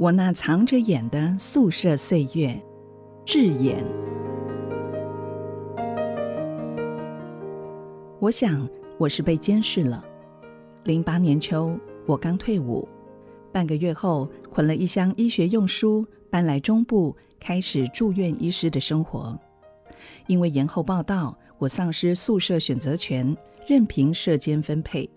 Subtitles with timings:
[0.00, 2.58] 我那藏着眼的宿舍岁月，
[3.26, 3.84] 智眼。
[8.18, 8.66] 我想
[8.96, 10.02] 我是被监视了。
[10.84, 12.88] 零八年秋，我刚退伍，
[13.52, 19.38] 半个月后，捆了一箱医学用书，搬来中部，开始住院医师的生活。
[20.28, 23.36] 因为延后报到，我丧失宿舍选择权，
[23.68, 25.10] 任凭舍监分配。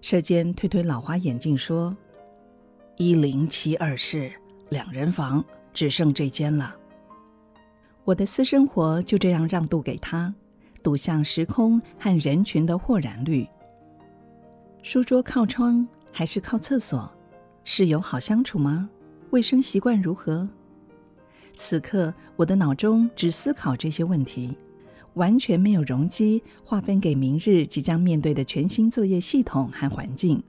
[0.00, 1.96] 舍监推推老花眼镜说。
[3.02, 4.30] 一零七二室
[4.68, 6.76] 两人房，只剩这间了。
[8.04, 10.34] 我的私生活就这样让渡给他，
[10.82, 13.48] 赌向时空和人群的豁然率。
[14.82, 17.10] 书桌靠窗还是靠厕所？
[17.64, 18.90] 室友好相处吗？
[19.30, 20.46] 卫生习惯如何？
[21.56, 24.54] 此刻我的脑中只思考这些问题，
[25.14, 30.42] 完全没有容积划分给明日即将面对的全新作业系统和环境。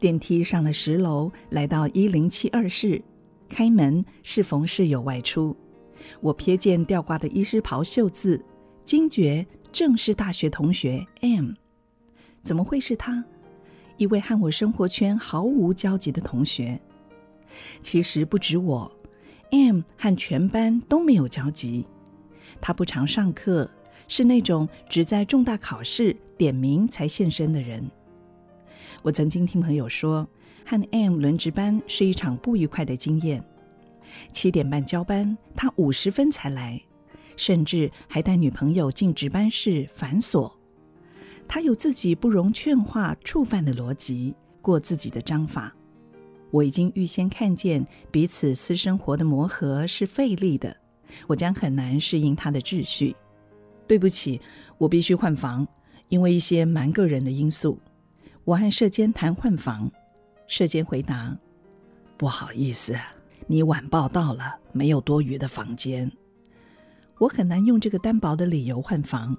[0.00, 3.02] 电梯上了十楼，来到一零七二室，
[3.50, 5.54] 开门适逢室友外出。
[6.22, 8.42] 我瞥见吊挂的医师袍绣字，
[8.82, 11.50] 惊觉正是大学同学 M。
[12.42, 13.22] 怎么会是他？
[13.98, 16.80] 一位和我生活圈毫无交集的同学。
[17.82, 18.90] 其实不止我
[19.50, 21.86] ，M 和全班都没有交集。
[22.58, 23.70] 他不常上课，
[24.08, 27.90] 是那种只在重大考试点名才现身的人。
[29.02, 30.28] 我曾经听朋友说，
[30.66, 33.42] 和 M 轮值班是一场不愉快的经验。
[34.32, 36.78] 七点半交班，他五十分才来，
[37.34, 40.54] 甚至还带女朋友进值班室反锁。
[41.48, 45.74] 他有自己不容劝化触犯的逻辑，过自己的章法。
[46.50, 50.76] 我已经预先看见彼此私生活的磨合是费力的，
[51.26, 53.16] 我将很难适应他的秩序。
[53.88, 54.40] 对不起，
[54.76, 55.66] 我必须换房，
[56.08, 57.78] 因为一些蛮个人的因素。
[58.50, 59.88] 我和社监谈换房，
[60.48, 61.38] 社监回答
[62.18, 62.96] ：“不好意思，
[63.46, 66.10] 你晚报到了，没有多余的房间。”
[67.18, 69.38] 我很难用这个单薄的理由换房，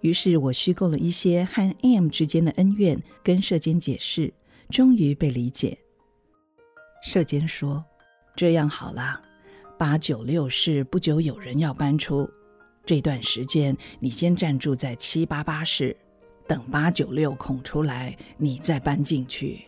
[0.00, 4.34] 于是我虚构了一些和 M 之间的恩怨，跟社监解释，
[4.68, 5.78] 终于被理解。
[7.04, 7.84] 社监说
[8.34, 9.22] ：“这样好了，
[9.78, 12.28] 八九六室不久有人要搬出，
[12.84, 15.96] 这段时间你先暂住在七八八室。”
[16.50, 19.60] 等八九六空出来，你再搬进去。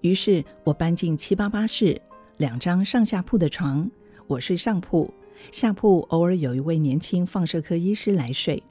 [0.00, 2.00] 于是我搬进七八八室，
[2.38, 3.90] 两张上下铺的床，
[4.26, 5.12] 我睡上铺，
[5.52, 8.62] 下铺偶尔有一位年轻放射科医师来睡。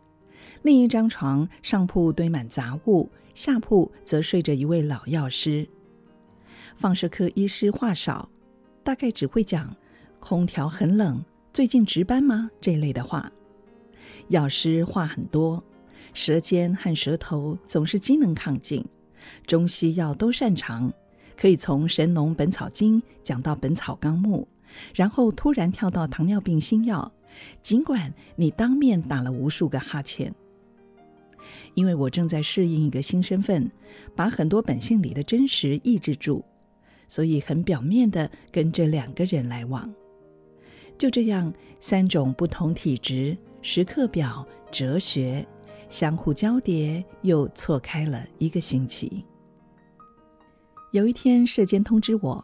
[0.63, 5.69] 另一张床上铺堆满杂物，下铺则睡着一位老药师。
[6.75, 8.28] 放射科医师话少，
[8.84, 9.75] 大概只会讲
[10.19, 13.31] “空调很冷，最近值班吗？”这类的话。
[14.30, 15.63] 药师话很多。
[16.13, 18.85] 舌尖和舌头总是机能亢进，
[19.47, 20.94] 中西药都擅长，
[21.35, 24.47] 可以从《神农本草经》讲到《本草纲目》，
[24.94, 27.12] 然后突然跳到糖尿病新药，
[27.62, 30.34] 尽管你当面打了无数个哈欠。
[31.74, 33.69] 因为我正在适应一个新身份，
[34.16, 36.45] 把很多本性里的真实抑制住，
[37.09, 39.91] 所以很表面的跟这两个人来往。
[40.97, 41.51] 就这样，
[41.81, 45.45] 三种不同体质、时刻表、哲学。
[45.94, 49.24] 相互交叠，又错开了一个星期。
[50.92, 52.44] 有一天，舍监通知我，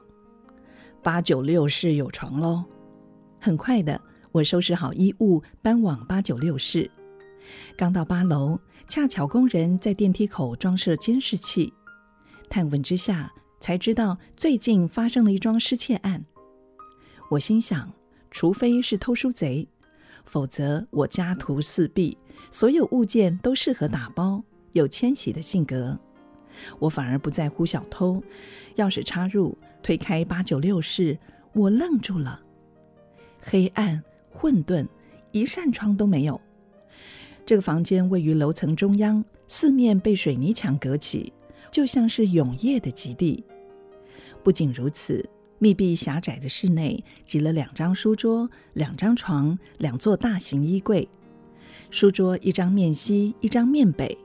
[1.01, 2.63] 八九六室有床喽。
[3.39, 3.99] 很快的，
[4.31, 6.91] 我收拾好衣物，搬往八九六室。
[7.75, 11.73] 刚到八楼，恰巧工人在电梯口装设监视器。
[12.51, 16.23] 探问之下，才知道最近发生了一桩失窃案。
[17.31, 17.91] 我心想，
[18.29, 19.67] 除非是偷书贼，
[20.29, 22.15] 否则我家徒四壁。
[22.51, 25.99] 所有物件都适合打包，有迁徙的性格。
[26.77, 28.21] 我反而不在乎小偷。
[28.75, 31.17] 钥匙插入，推开八九六室，
[31.53, 32.41] 我愣住了。
[33.41, 34.01] 黑暗、
[34.31, 34.87] 混沌，
[35.31, 36.39] 一扇窗都没有。
[37.45, 41.33] 这个房间位于楼层中央，四面被水泥墙隔起，
[41.71, 43.43] 就像是永夜的极地。
[44.43, 45.27] 不仅如此，
[45.59, 51.07] 密闭狭窄的室内挤了两张书桌、两张床、两座大型衣柜。
[51.91, 54.17] 书桌一张面西，一张面北。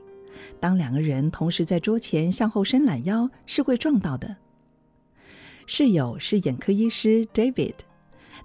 [0.59, 4.37] 当两个人同时在桌前向后伸懒腰，是会撞到的。
[5.65, 7.73] 室友是眼科医师 David，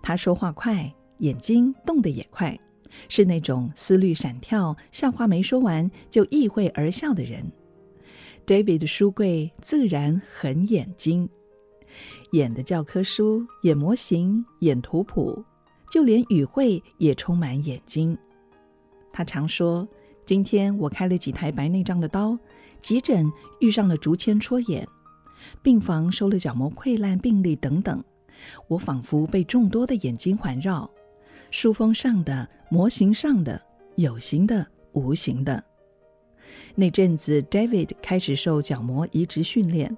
[0.02, 2.58] 他说话快，眼睛动得也快，
[3.08, 7.52] 是那种思虑闪跳，笑话没说完就意会而笑的人。
[8.46, 11.28] David 的书柜自然很眼睛，
[12.32, 15.44] 演的教科书、演模型、演图谱，
[15.90, 18.16] 就连语汇也充满眼睛。
[19.12, 19.88] 他常说
[20.24, 22.38] ：“今天我开了几台白内障的刀，
[22.80, 24.86] 急诊遇上了竹签戳眼，
[25.62, 28.02] 病房收了角膜溃烂病例等等，
[28.68, 30.88] 我仿佛被众多的眼睛环绕，
[31.50, 33.60] 书封上的、模型上的、
[33.96, 35.62] 有形的、无形的。
[36.74, 39.96] 那阵子，David 开始受角膜移植训练，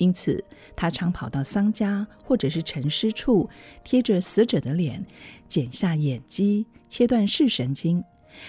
[0.00, 0.42] 因此
[0.74, 3.48] 他常跑到丧家或者是陈尸处，
[3.84, 5.06] 贴着死者的脸，
[5.48, 8.02] 剪下眼肌，切断视神经，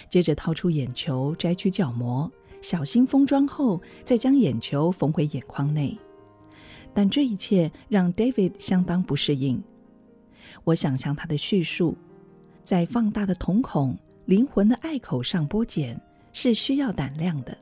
[0.09, 2.31] 接着掏出眼球，摘去角膜，
[2.61, 5.97] 小心封装后，再将眼球缝回眼眶内。
[6.93, 9.61] 但这一切让 David 相当不适应。
[10.63, 11.97] 我想象他的叙述，
[12.63, 15.99] 在放大的瞳孔、灵魂的隘口上剥茧。
[16.33, 17.57] 是需要胆量的。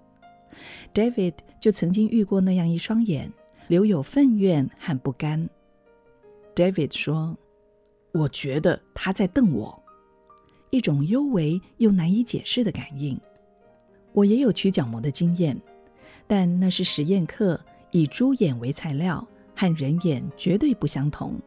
[0.94, 3.34] David 就曾经遇过那样一双眼，
[3.70, 5.48] 留有愤怨和不甘。
[6.56, 7.38] David 说
[8.12, 9.82] ：“我觉得他在瞪我，
[10.72, 13.18] 一种幽微又难以解释的感应。
[14.12, 15.56] 我也有取角膜的经验，
[16.26, 19.26] 但那是实验课，以猪眼为材料，
[19.56, 21.40] 和人眼绝对不相同。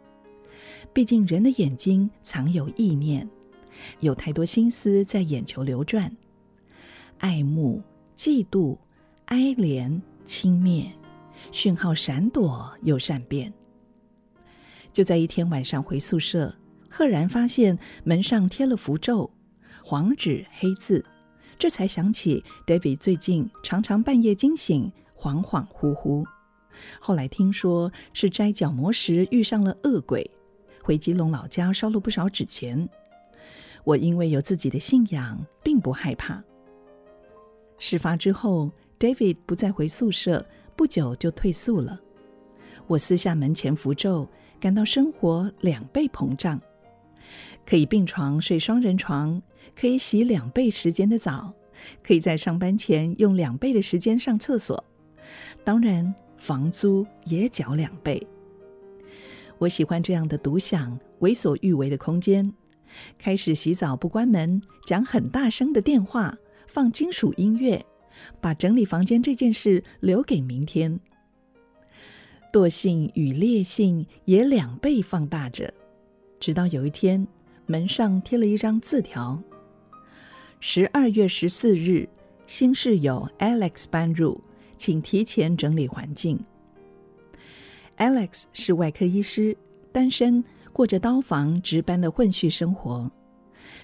[0.93, 3.29] 毕竟人的眼睛藏有意念，
[3.99, 6.17] 有太多心思在眼球流转。”
[7.19, 7.83] 爱慕、
[8.17, 8.79] 嫉妒、
[9.27, 10.89] 哀怜、轻蔑，
[11.51, 13.53] 讯号闪躲又善变。
[14.93, 16.55] 就在一天晚上回宿舍，
[16.91, 19.31] 赫然发现门上贴了符咒，
[19.83, 21.05] 黄纸黑字，
[21.59, 26.25] 这才想起 David 最近常常半夜惊醒，恍恍惚惚。
[27.01, 30.31] 后来听说是摘角膜时遇上了恶鬼，
[30.83, 32.89] 回基隆老家烧了不少纸钱。
[33.85, 36.43] 我因为有自己的信仰，并不害怕。
[37.79, 40.47] 事发之后，David 不再回宿舍，
[40.83, 42.01] 不久就退宿了。
[42.89, 46.61] 我撕下门前符咒，感到生活两倍膨胀，
[47.65, 49.41] 可以病床睡双人床，
[49.77, 51.55] 可以洗两倍时间的澡，
[52.03, 54.85] 可以在上班前用两倍的时间上厕所，
[55.63, 58.21] 当然房租也缴两倍。
[59.59, 62.53] 我喜欢这样的独享、为所欲为的空间。
[63.17, 66.37] 开始洗澡不关门，讲很大声的电话。
[66.67, 67.85] 放金属音乐，
[68.41, 71.01] 把整理房间这件事留给明天。
[72.53, 75.73] 惰性与烈性也两倍放大着，
[76.39, 77.27] 直到有一天，
[77.67, 79.43] 门上贴了一张字条
[80.61, 82.09] ：“十二月十四日，
[82.47, 84.43] 新室友 Alex 搬入，
[84.77, 86.39] 请提前整理环境。”
[87.97, 89.57] Alex 是外科医师，
[89.91, 93.11] 单身，过着刀房值班的混序生活。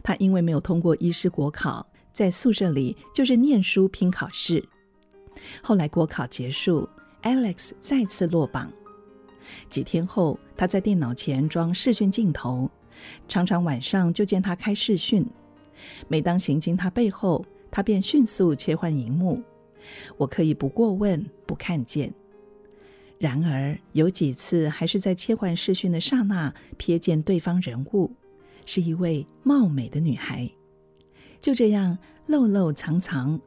[0.03, 1.87] 他因为没有通过医师国考。
[2.19, 4.69] 在宿舍里就是念书拼考试，
[5.63, 6.89] 后来国考结束
[7.23, 8.73] ，Alex 再次落榜。
[9.71, 12.69] 几天后，他在电脑前装视讯镜头，
[13.29, 15.25] 常常晚上就见他开视讯。
[16.09, 19.41] 每当行经他背后，他便迅速切换荧幕，
[20.17, 22.13] 我可以不过问，不看见。
[23.21, 28.11] 然而有几次，还是在切换视讯的刹那，瞥见对方人物，
[28.67, 30.51] 是一位貌美的女孩。
[31.41, 31.97] 就这样
[32.27, 33.41] 漏漏藏藏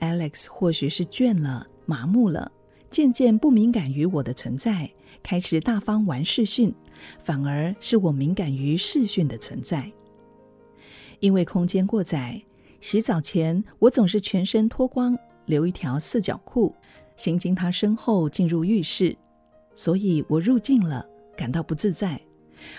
[0.00, 2.50] ，Alex 或许是倦了、麻木了，
[2.90, 4.90] 渐渐不敏感于我的存在，
[5.22, 6.74] 开始大方玩视讯，
[7.22, 9.92] 反而是我敏感于视讯的存在。
[11.20, 12.42] 因为空间过窄，
[12.80, 16.74] 洗澡前我总是全身脱光，留一条四角裤，
[17.16, 19.16] 行经他身后进入浴室，
[19.74, 22.20] 所以我入镜了，感到不自在。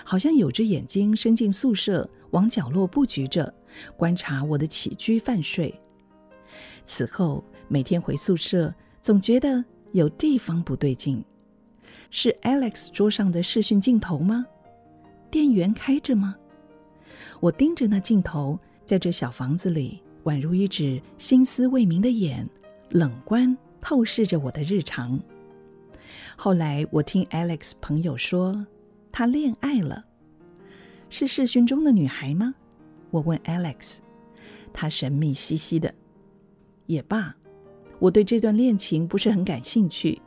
[0.04, 3.52] 好像有只眼睛伸进宿舍，往角落布局着，
[3.96, 5.74] 观察我的起居饭睡。
[6.84, 11.24] 此后每天回宿舍，总觉得有地方不对劲。
[12.10, 14.46] 是 Alex 桌上的视讯镜头吗？
[15.30, 16.36] 电源开着吗？
[17.40, 22.48] 我盯着那镜头，在这小房子里，宛如一只心思未明的眼，
[22.90, 25.20] 冷观透视着我的日常。
[26.36, 28.66] 后来我听 Alex 朋友说。
[29.18, 30.04] 他恋爱了，
[31.08, 32.54] 是视讯中的女孩吗？
[33.10, 33.98] 我问 Alex，
[34.72, 35.92] 他神秘兮兮的。
[36.86, 37.34] 也罢，
[37.98, 40.20] 我对这段恋情不是很感兴趣，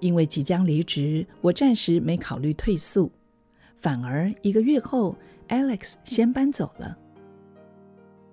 [0.00, 3.10] 因为即将离职，我暂时没考虑退宿。
[3.76, 5.16] 反而一个月后
[5.48, 6.98] ，Alex 先搬走了。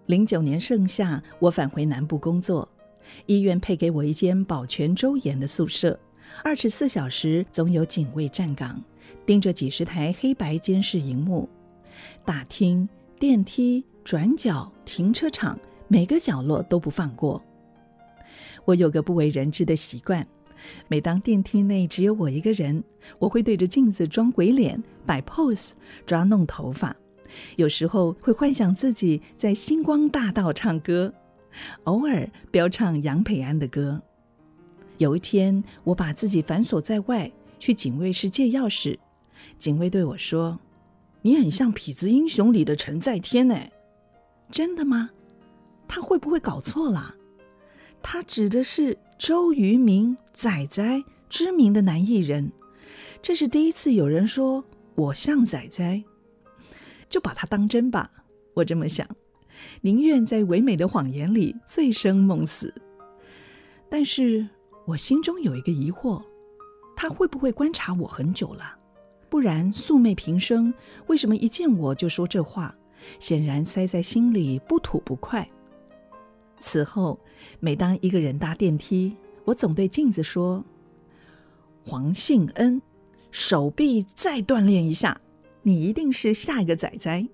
[0.08, 2.68] 零九年盛夏，我返回南部工作，
[3.26, 5.98] 医院配给我一间保全周严的宿舍，
[6.44, 8.84] 二十四小时总有警卫站岗。
[9.26, 11.50] 盯着几十台黑白监视荧幕，
[12.24, 12.88] 大厅、
[13.20, 17.42] 电梯、转角、停车场，每个角落都不放过。
[18.64, 20.28] 我有个不为人知的习惯，
[20.88, 22.84] 每当电梯内只有我一个人，
[23.18, 25.72] 我会对着镜子装鬼脸、摆 pose、
[26.06, 26.96] 抓弄头发，
[27.56, 31.12] 有时候会幻想自己在星光大道唱歌，
[31.86, 34.00] 偶尔飙唱杨培安的歌。
[35.00, 38.96] 有一天，我把自己反锁在外，去警卫室借钥匙。
[39.58, 40.60] 警卫对我说
[41.28, 43.70] ：“你很像《痞子英雄》里的陈在天。”哎，
[44.50, 45.10] 真的吗？
[45.86, 47.16] 他会不会搞错了？
[48.02, 52.54] 他指的是周渝民，仔仔，知名的男艺人。
[53.22, 54.64] 这是第一次有人说
[54.96, 56.02] 我像仔仔，
[57.10, 58.10] 就把他当真吧。
[58.54, 59.06] 我这么想，
[59.82, 62.74] 宁愿在唯美的谎言里醉生梦死。
[63.90, 64.48] 但是。
[64.86, 66.24] 我心中有一个疑惑，
[66.96, 68.77] 他会不会观察我很久了？
[69.30, 70.74] 不然素昧平生，
[71.08, 72.76] 为什么一见我就说这话？
[73.20, 75.48] 显然塞在心里不吐不快。
[76.60, 77.20] 此后，
[77.60, 79.16] 每当一个人搭电梯，
[79.46, 80.66] 我总对镜子说
[81.86, 82.82] ：“黄信恩，
[83.32, 85.22] 手臂再锻炼一下，
[85.62, 87.28] 你一定是下一个仔仔。”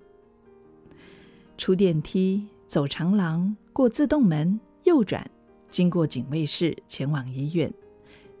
[1.56, 5.28] 出电梯，走长廊，过自动门，右转。
[5.70, 7.72] 经过警卫室前往医院，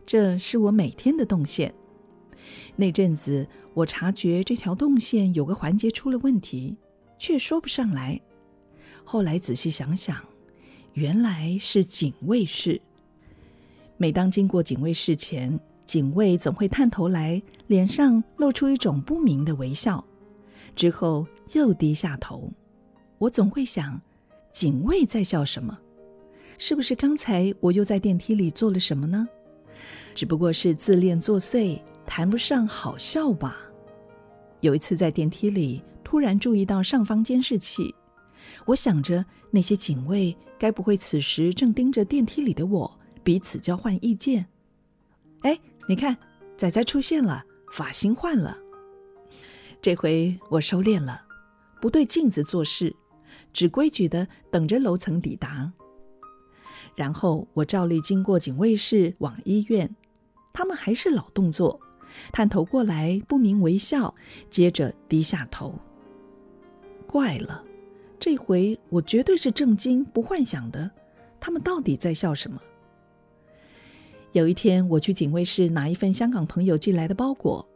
[0.06, 1.74] 这是我每天的动线。
[2.76, 6.76] 那阵子，我察觉这条动线有个环节出了问题，
[7.18, 8.20] 却说不上来。
[9.04, 10.16] 后来仔细想想，
[10.94, 12.80] 原来是警卫室。
[13.96, 20.04] 每当经过警卫室前，警卫总会探头来，脸上露出一种不明的微笑，
[20.74, 22.50] 之后又低下头。
[23.18, 24.00] 我总会想，
[24.52, 25.78] 警卫在笑什么？
[26.58, 29.28] 是不是刚才我又在电梯里做了什么呢？
[30.14, 33.60] 只不过是自恋作祟，谈不上好笑吧。
[34.60, 37.94] 有一次在电梯里，突然注意到上方监视器，
[38.64, 44.46] 我想着那些警卫该不会此时正盯着电梯里的我，彼此交换意见？
[45.42, 46.16] 哎，你看，
[46.56, 48.56] 仔仔出现了，发型换了。
[49.82, 51.22] 这回我收敛了，
[51.80, 52.94] 不对镜子做事，
[53.52, 55.72] 只规矩地等着楼层抵达。
[56.94, 59.94] 然后我照例经过警卫室往医院，
[60.54, 61.78] 他们还是老动作，
[62.32, 64.14] 探头过来，不明微笑，
[64.48, 65.74] 接着低下头。
[67.08, 67.62] 怪了，
[68.20, 70.88] 这回我绝对是正经不幻想的，
[71.40, 72.58] 他们到底在笑什么？
[74.30, 77.68] 有一天我去警卫室拿一份香港朋友寄来的包裹，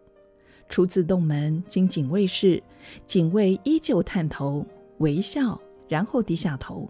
[0.68, 2.62] 出自动门经警卫室，
[3.06, 4.64] 警卫依旧探头
[4.99, 6.88] 微笑，然后低下头。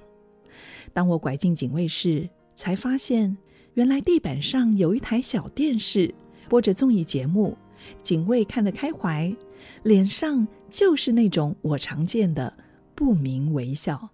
[0.93, 3.37] 当我拐进警卫室，才发现
[3.79, 6.13] 原来地板上有一台小电视，
[6.49, 7.57] 播着综艺节目。
[8.03, 9.33] 警卫看得开怀，
[9.85, 12.53] 脸上就是那种我常见的
[12.97, 14.09] 不明微笑，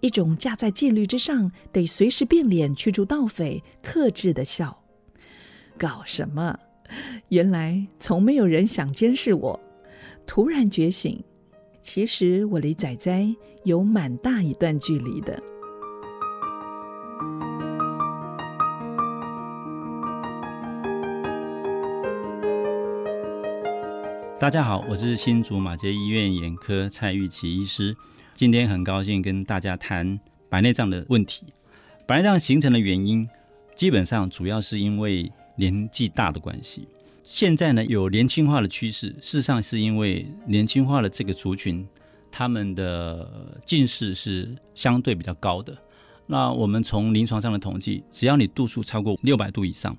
[0.00, 4.82] 一种架在纪律之上，得随时变脸驱逐盗匪、克制的笑。
[5.76, 6.58] 搞什么？
[7.28, 9.60] 原来从没有人想监视我。
[10.26, 11.22] 突然觉醒，
[11.82, 15.42] 其实我离仔仔有蛮大一段距离的。
[24.44, 27.96] 大家好，我是新竹马街医院眼科蔡玉琪医师。
[28.34, 30.20] 今天很高兴跟大家谈
[30.50, 31.46] 白内障的问题。
[32.06, 33.26] 白内障形成的原因，
[33.74, 36.86] 基本上主要是因为年纪大的关系。
[37.22, 41.88] 现在呢，有年轻化的趋势，事实上是因为年轻化的这个族群，
[42.30, 45.74] 他们的近视是相对比较高的。
[46.26, 49.96] 那我们从临床上的统计，只要你度数超过六百度以上，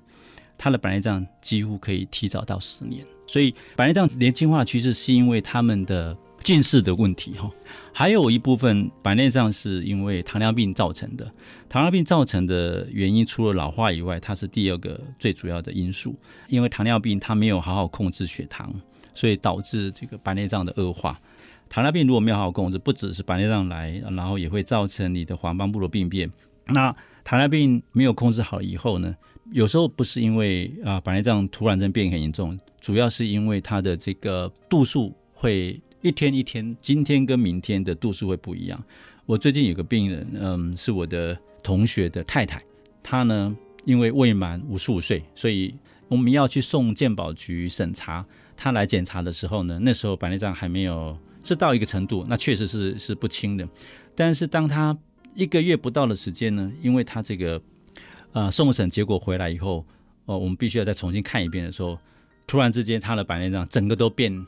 [0.58, 3.04] 他的白内障几乎可以提早到十年。
[3.26, 7.50] 所以白内障年轻化的趋势是因为他们的近视的问题哈，
[7.92, 11.28] 还有一部分白内障是因为糖尿病造成的。
[11.68, 16.14] 糖尿病造成的原因除了老化以外，它是第二个最主要的因素。
[16.48, 18.72] 因为糖尿病它没有好好控制血糖，
[19.12, 21.18] 所以导致这个白内障的恶化。
[21.68, 26.30] 糖尿病如果没有好好控制，不只是白内障来，然后也会造成你的黄斑部的病变。
[26.66, 26.94] 那
[27.24, 29.16] 糖尿病没有控制好以后呢，
[29.52, 32.58] 有时候不是因为啊白内障突然间变很严重。
[32.80, 38.84] 主要是因为它的这个度数会一天一天，今天跟明天的度数会不一样。
[39.24, 42.62] 我最近有个病人，嗯，是我的同学的太太，
[43.02, 45.74] 她呢因为未满五十五岁，所以
[46.06, 48.24] 我们要去送健保局审查。
[48.56, 53.68] 她来检查的时候呢，那时候白内障还没有是到一个程度，那确实是是不轻的。
[54.14, 54.96] 但是当她
[55.34, 57.60] 一个月不到的时间呢，因为她这个
[58.36, 59.82] 呃送审结果回来以后，
[60.26, 61.98] 哦，我们必须要再重新看一遍的时候。
[62.46, 64.46] 突然之间，他的白内障整个都变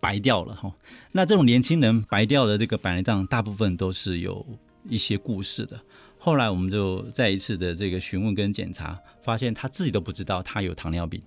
[0.00, 0.74] 白掉了哈。
[1.12, 4.44] 那这种年轻人白掉的这个白内障，大部分都是有
[4.88, 5.80] 一些故事的。
[6.18, 11.22] 后来我们就再一次的这个询问跟检查，发现他自己都不知道他有糖尿病。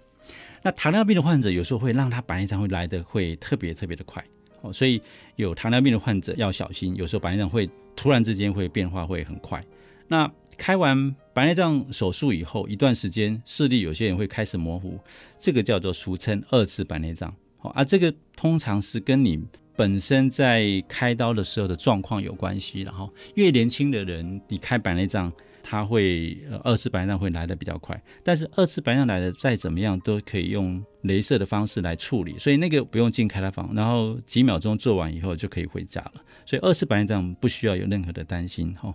[0.62, 4.24] 那糖尿病的患者有时候会让他白内障会来得会特别特别的快
[4.62, 5.02] 哦，所以
[5.38, 9.64] 有糖尿病的患者要小心，有时候白内障会突然之间会变化会很快。
[10.08, 10.30] 那
[10.62, 15.00] 开完白内障手术以后一段时间，视力有些人会开始模糊，
[15.40, 17.34] 这个叫做俗称二次白内障。
[17.58, 19.44] 好，啊，这个通常是跟你
[19.76, 22.84] 本身在开刀的时候的状况有关系。
[22.84, 28.00] 然后越年轻的人，你开白内障，他会呃二次白内障会来的比较快。
[28.24, 36.22] 但是二次白内障来的再怎么样，都可以用镭射的方式来处理，所以那个不用进开刀房，然后几秒钟做完以后就可以回家了。
[36.46, 38.76] 所以二次白内障不需要有任何的担心。
[38.76, 38.94] 哈，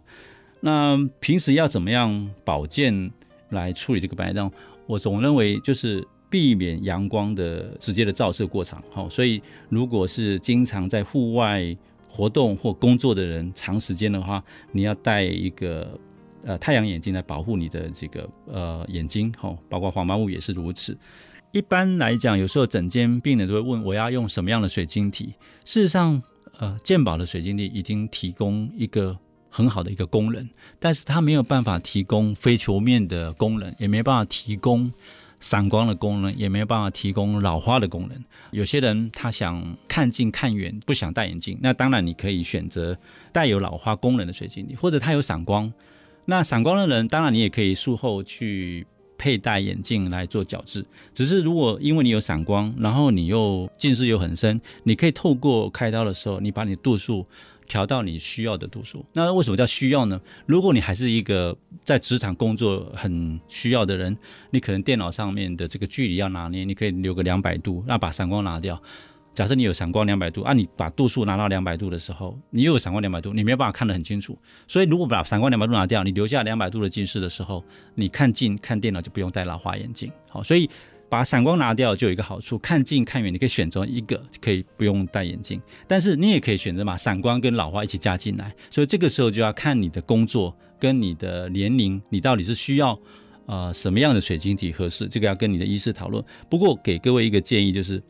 [0.60, 3.10] 那平时要怎么样保健
[3.50, 4.50] 来处理这个白内障？
[4.86, 6.06] 我总认为就是。
[6.28, 11.74] 避免阳光的直接的照射过长，好，所以如果是经常在户外
[12.08, 15.98] 活动或工作的人，长时间的话，你要戴一个
[16.44, 20.98] 呃太阳眼镜来保护你的这个呃眼睛，好，包括黄斑部也是如此。
[21.52, 25.32] 一般来讲，有时候诊间病人都会问我要用什么样的水晶体。
[25.64, 26.20] 事实上，
[26.58, 29.16] 呃，健保的水晶体已经提供一个
[29.50, 30.48] 很好的一个功能，
[30.78, 34.92] 但是它没有办法提供非球面的功能，也没办法提供。
[35.38, 38.24] 散光的功能也没有办法提供老花的功能。
[38.52, 42.96] 有些人他想看近看远，不想戴眼镜，那当然你可以选择
[43.32, 45.70] 带有老花功能的水晶体，或者他有散光。
[46.24, 48.86] 那散光的人，当然你也可以术后去
[49.18, 50.84] 佩戴眼镜来做矫治。
[51.12, 57.26] 只是如果因为你有散光，然后你又近视又很深，你可以透过开刀的时候，你把你度数。
[57.66, 59.04] 调到你需要的度数。
[59.12, 60.20] 那为什么叫需要呢？
[60.46, 64.16] 如果你还是一个在职场工作很需要的人，
[64.50, 68.80] 你可能电脑上面的这个距离要拿捏，你可以留个两百度，那把散光拿掉。
[69.34, 74.38] 假设你有散光两百度，啊，你把度数拿到两百度的时候，你又有散光两百度，你没有办法看得很清楚。
[74.66, 77.62] 所以如果把散光两百度拿掉，你留下两百度的近视的时候，
[77.94, 80.10] 你看近看电脑就不用戴老花眼镜。
[80.28, 80.70] 好，所以。
[81.08, 85.60] 把散光拿掉就有一个好处，看近看远，你可以选择一个，可以不用戴眼镜。
[85.86, 88.54] 但是你也可以选择把散光跟老花一起加进来。
[88.70, 92.98] 所以这个时候就要看你的工作跟你的年龄，你到底是需要
[93.46, 96.22] 呃什么样的水晶体合适，这个要跟你的医师讨论。
[96.50, 98.02] 不过给各位一个建议就是，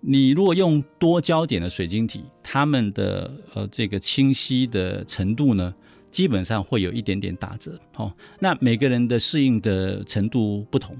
[0.00, 5.74] 你如果用多焦点的水晶体，它们的呃这个清晰的程度呢，
[6.10, 7.80] 基本上会有一点点打折。
[7.94, 10.94] 好、哦，那每个人的适应的程度不同。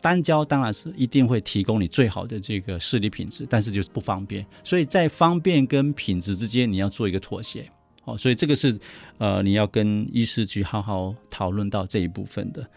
[0.00, 7.68] 单焦当然是一定会提供你最好的这个视力品质，但是就是不方便，所以在方便跟品质之间你要做一个妥协，
[8.04, 8.78] 哦，所以这个是
[9.18, 12.68] 呃你要跟医师去好好讨论到这一部分的，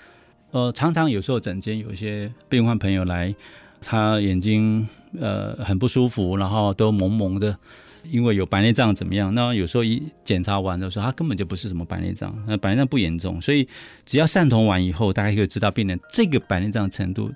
[0.52, 3.34] 呃，常常有时候诊间有一些病患朋友来，
[3.82, 4.88] 他眼睛
[5.20, 7.58] 呃很不舒服，然后都蒙蒙的。
[8.04, 9.34] 因为有白内障怎么样？
[9.34, 13.68] 那有时候一检查完的时候，他根本就不是什么白内障，那白内障不严重，所以
[14.06, 17.32] 只要散瞳完以后，大家可以知道病人这个白内障程度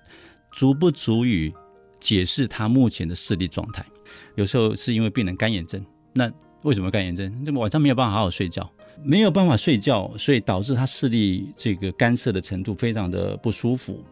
[0.52, 1.54] 足不足以
[2.00, 3.86] 解释他目前的视力状态。
[4.36, 6.32] 有时候是因为病人干眼症，那
[6.64, 7.44] 为什么干眼症？
[7.46, 8.70] 那么晚上没有办法好好睡觉，
[9.04, 14.04] 没有办法睡觉，所以导致他视力这个干涩的程度非常的不舒服。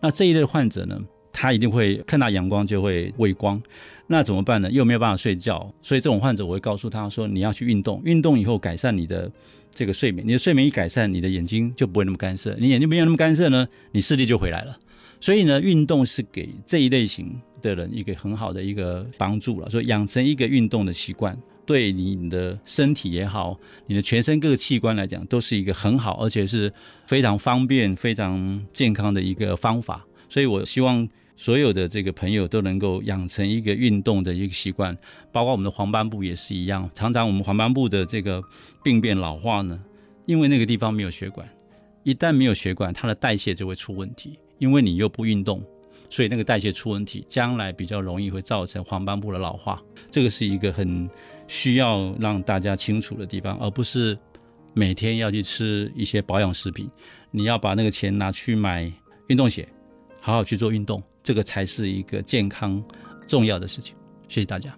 [0.00, 0.98] 那这一类患者呢，
[1.32, 3.60] 他一定会看到阳光就会畏光。
[4.06, 4.68] 那怎么办呢？
[4.70, 9.30] 又没有办法睡觉，所以这种患者我会告诉他说：你要去运动，运动以后改善你的
[9.72, 10.26] 这个睡眠。
[10.26, 12.56] 你的睡眠一改善，你的眼睛就不会那么干涩。
[12.58, 14.76] 你眼睛没有那么干涩呢，你视力就回来了。
[15.20, 19.70] 所以呢，运动是给这一类型的人一个很好的一个帮助了。
[19.70, 26.72] 所以养成一个运动的习惯，对你的身体也好，你的全身各个器官来讲，都是一个很好而且是
[27.06, 30.04] 非常方便、非常健康的一个方法。
[30.30, 31.06] 所以我希望。
[31.36, 34.94] 所有的这个朋友都能够养成一个运动的一个习惯，
[35.32, 36.90] 包括我们的黄斑部也是一样。
[36.94, 38.44] 常常我们黄斑部的这个
[38.84, 39.82] 病变老化呢，
[40.26, 41.48] 因为那个地方没有血管，
[42.02, 44.38] 一旦没有血管，它的代谢就会出问题。
[44.58, 45.64] 因为你又不运动，
[46.10, 49.82] 所以那个代谢出问题，将来比较容易会造成黄斑部的老化。
[50.10, 51.08] 这个是一个很
[51.48, 54.14] 需要让大家清楚的地方，而不是
[54.74, 56.86] 每天要去吃一些保养食品。
[57.30, 58.92] 你要把那个钱拿去买
[59.28, 59.66] 运动鞋，
[60.20, 61.02] 好好去做运动。
[61.22, 62.82] 这个才是一个健康
[63.26, 63.94] 重要的事情。
[64.28, 64.76] 谢谢大家。